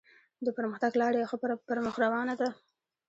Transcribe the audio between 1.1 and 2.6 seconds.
یې ښه پر مخ روانه ده.